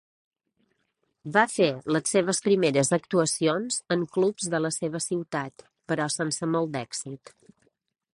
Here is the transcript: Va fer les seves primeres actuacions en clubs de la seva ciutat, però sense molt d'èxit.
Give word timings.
Va 1.35 1.41
fer 1.55 1.67
les 1.95 2.13
seves 2.15 2.39
primeres 2.45 2.89
actuacions 2.97 3.77
en 3.97 4.05
clubs 4.15 4.49
de 4.55 4.63
la 4.67 4.73
seva 4.79 5.03
ciutat, 5.09 5.67
però 5.93 6.09
sense 6.15 6.51
molt 6.57 6.75
d'èxit. 6.79 7.35